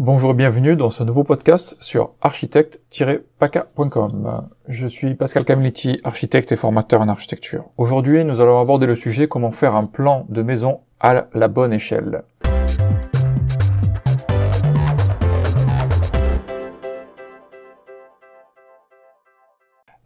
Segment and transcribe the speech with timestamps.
[0.00, 4.48] Bonjour et bienvenue dans ce nouveau podcast sur architecte-paca.com.
[4.66, 7.70] Je suis Pascal Camletti, architecte et formateur en architecture.
[7.76, 11.72] Aujourd'hui, nous allons aborder le sujet comment faire un plan de maison à la bonne
[11.72, 12.24] échelle.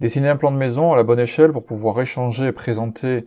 [0.01, 3.25] Dessiner un plan de maison à la bonne échelle pour pouvoir échanger et présenter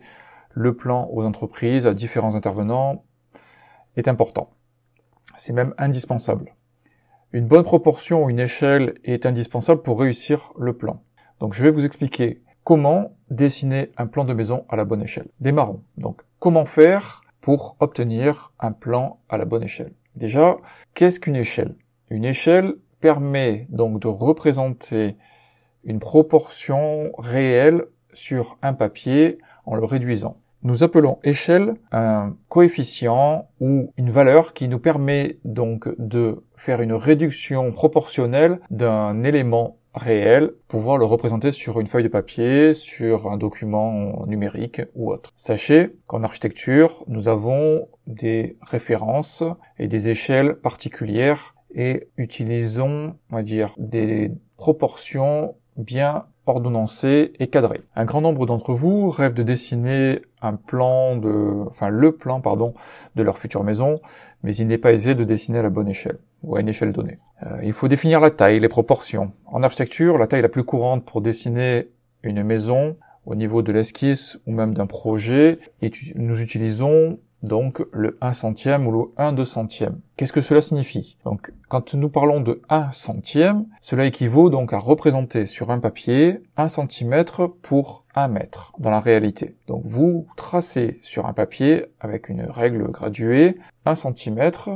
[0.52, 3.02] le plan aux entreprises, à différents intervenants,
[3.96, 4.50] est important.
[5.36, 6.54] C'est même indispensable.
[7.32, 11.02] Une bonne proportion ou une échelle est indispensable pour réussir le plan.
[11.40, 15.28] Donc je vais vous expliquer comment dessiner un plan de maison à la bonne échelle.
[15.40, 15.82] Démarrons.
[15.96, 19.94] Donc comment faire pour obtenir un plan à la bonne échelle?
[20.14, 20.58] Déjà,
[20.94, 21.74] qu'est-ce qu'une échelle?
[22.10, 25.16] Une échelle permet donc de représenter
[25.84, 30.36] une proportion réelle sur un papier en le réduisant.
[30.64, 36.92] Nous appelons échelle un coefficient ou une valeur qui nous permet donc de faire une
[36.92, 43.36] réduction proportionnelle d'un élément réel, pouvoir le représenter sur une feuille de papier, sur un
[43.36, 45.30] document numérique ou autre.
[45.34, 49.42] Sachez qu'en architecture, nous avons des références
[49.78, 57.80] et des échelles particulières et utilisons, on va dire, des proportions bien ordonnancé et cadré.
[57.94, 62.74] Un grand nombre d'entre vous rêvent de dessiner un plan de, enfin le plan pardon,
[63.14, 64.00] de leur future maison,
[64.42, 66.92] mais il n'est pas aisé de dessiner à la bonne échelle ou à une échelle
[66.92, 67.18] donnée.
[67.44, 69.32] Euh, il faut définir la taille, les proportions.
[69.46, 71.88] En architecture, la taille la plus courante pour dessiner
[72.22, 78.18] une maison au niveau de l'esquisse ou même d'un projet, et nous utilisons donc le
[78.20, 80.00] 1 centième ou le 1 2 centième.
[80.16, 81.16] Qu'est-ce que cela signifie?
[81.24, 86.42] Donc quand nous parlons de 1 centième, cela équivaut donc à représenter sur un papier
[86.56, 89.56] 1 centimètre pour 1 mètre dans la réalité.
[89.66, 94.70] Donc vous tracez sur un papier avec une règle graduée 1 centimètre,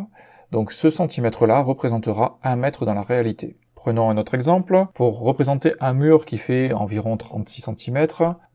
[0.53, 3.56] donc ce centimètre-là représentera 1 mètre dans la réalité.
[3.75, 4.86] Prenons un autre exemple.
[4.95, 8.06] Pour représenter un mur qui fait environ 36 cm,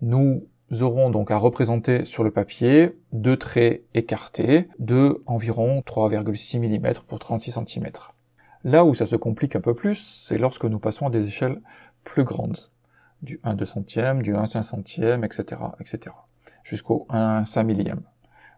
[0.01, 0.43] nous nous
[0.79, 7.19] aurons donc à représenter sur le papier deux traits écartés de environ 3,6 mm pour
[7.19, 7.87] 36 cm.
[8.63, 11.61] Là où ça se complique un peu plus, c'est lorsque nous passons à des échelles
[12.03, 12.57] plus grandes,
[13.21, 16.15] du 1 2 centième, du 1 5 centième, etc., etc.,
[16.63, 18.01] jusqu'au 1 5 millième,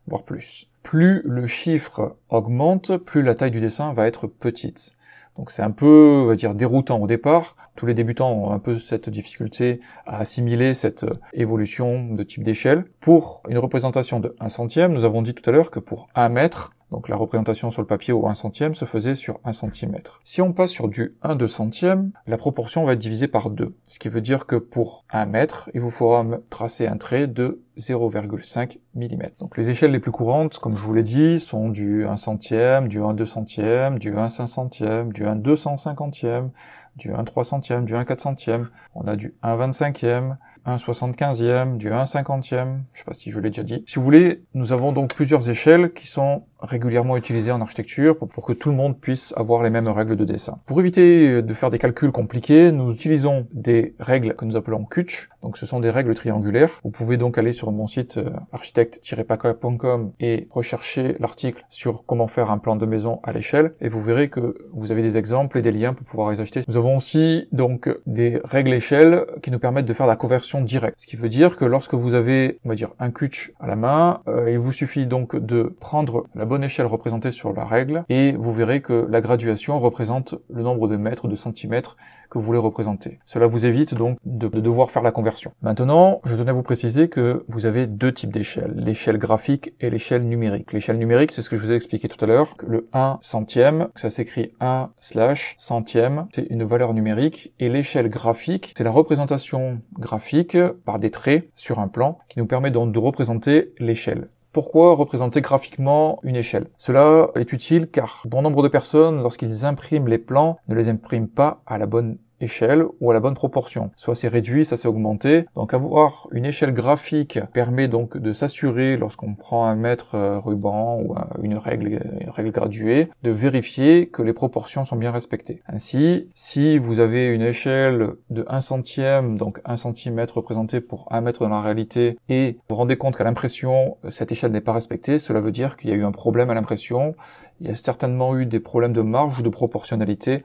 [0.08, 0.70] voire plus.
[0.84, 4.96] Plus le chiffre augmente, plus la taille du dessin va être petite.
[5.38, 7.56] Donc c'est un peu, on va dire, déroutant au départ.
[7.76, 12.44] Tous les débutants ont un peu cette difficulté à assimiler cette euh, évolution de type
[12.44, 12.86] d'échelle.
[13.00, 16.30] Pour une représentation de 1 centième, nous avons dit tout à l'heure que pour 1
[16.30, 20.22] mètre, donc la représentation sur le papier au 1 centième se faisait sur 1 centimètre.
[20.24, 23.76] Si on passe sur du 1 2 centième, la proportion va être divisée par 2.
[23.84, 27.64] Ce qui veut dire que pour 1 mètre, il vous faudra tracer un trait de
[27.80, 29.24] 0,5 mm.
[29.40, 32.88] Donc les échelles les plus courantes, comme je vous l'ai dit, sont du 1 centième,
[32.88, 36.50] du 1 2 centième, du 1 5 centième, du 1 250e,
[36.96, 38.70] du 1 3 centième, du 1 4 centième.
[38.94, 40.36] On a du 1 25e,
[40.66, 43.84] un 75e, du 1 50e, je sais pas si je l'ai déjà dit.
[43.88, 48.44] Si vous voulez, nous avons donc plusieurs échelles qui sont régulièrement utilisées en architecture pour,
[48.44, 50.60] que tout le monde puisse avoir les mêmes règles de dessin.
[50.66, 55.30] Pour éviter de faire des calculs compliqués, nous utilisons des règles que nous appelons Kutch.
[55.42, 56.70] Donc ce sont des règles triangulaires.
[56.84, 62.50] Vous pouvez donc aller sur mon site euh, architecte-paca.com et rechercher l'article sur comment faire
[62.50, 65.62] un plan de maison à l'échelle et vous verrez que vous avez des exemples et
[65.62, 66.62] des liens pour pouvoir les acheter.
[66.68, 70.53] Nous avons aussi donc des règles échelles qui nous permettent de faire la conversion
[70.98, 73.76] Ce qui veut dire que lorsque vous avez, on va dire, un kutch à la
[73.76, 78.06] main, euh, il vous suffit donc de prendre la bonne échelle représentée sur la règle
[78.08, 81.98] et vous verrez que la graduation représente le nombre de mètres, de centimètres
[82.34, 83.20] que vous voulez représenter.
[83.28, 85.52] Cela vous évite donc de, devoir faire la conversion.
[85.62, 89.92] Maintenant, je tenais à vous préciser que vous avez deux types d'échelles, l'échelle graphique et
[89.92, 90.74] l'échelle numérique.
[90.74, 93.20] L'échelle numérique, c'est ce que je vous ai expliqué tout à l'heure, que le 1
[93.22, 98.90] centième, ça s'écrit 1 slash centième, c'est une valeur numérique, et l'échelle graphique, c'est la
[98.90, 104.30] représentation graphique par des traits sur un plan qui nous permet donc de représenter l'échelle.
[104.54, 106.68] Pourquoi représenter graphiquement une échelle?
[106.78, 111.28] Cela est utile car bon nombre de personnes, lorsqu'ils impriment les plans, ne les impriment
[111.28, 113.92] pas à la bonne échelle ou à la bonne proportion.
[113.96, 115.46] Soit c'est réduit, ça c'est augmenté.
[115.56, 121.00] Donc avoir une échelle graphique permet donc de s'assurer lorsqu'on prend un mètre euh, ruban
[121.02, 125.62] ou une règle, une règle graduée, de vérifier que les proportions sont bien respectées.
[125.68, 131.22] Ainsi, si vous avez une échelle de 1 centième, donc 1 centimètre représenté pour 1
[131.22, 134.74] mètre dans la réalité, et vous vous rendez compte qu'à l'impression, cette échelle n'est pas
[134.74, 137.16] respectée, cela veut dire qu'il y a eu un problème à l'impression,
[137.60, 140.44] il y a certainement eu des problèmes de marge ou de proportionnalité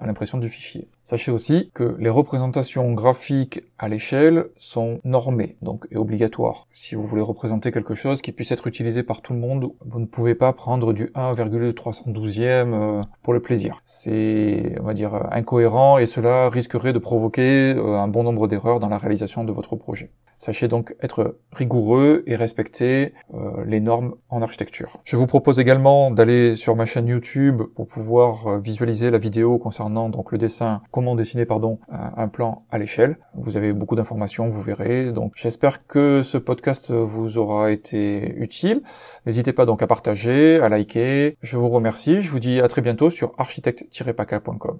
[0.00, 0.88] à l'impression du fichier.
[1.02, 6.66] Sachez aussi que les représentations graphiques à l'échelle sont normées, donc et obligatoires.
[6.72, 10.00] Si vous voulez représenter quelque chose qui puisse être utilisé par tout le monde, vous
[10.00, 13.82] ne pouvez pas prendre du 1,312e euh, pour le plaisir.
[13.84, 18.80] C'est, on va dire, incohérent et cela risquerait de provoquer euh, un bon nombre d'erreurs
[18.80, 20.10] dans la réalisation de votre projet.
[20.40, 24.96] Sachez donc être rigoureux et respecter euh, les normes en architecture.
[25.04, 29.58] Je vous propose également d'aller sur ma chaîne YouTube pour pouvoir euh, visualiser la vidéo
[29.58, 33.18] concernant donc le dessin, comment dessiner pardon un plan à l'échelle.
[33.34, 35.12] Vous avez beaucoup d'informations, vous verrez.
[35.12, 38.82] Donc j'espère que ce podcast vous aura été utile.
[39.26, 41.36] N'hésitez pas donc à partager, à liker.
[41.42, 42.22] Je vous remercie.
[42.22, 44.78] Je vous dis à très bientôt sur architecte-paca.com.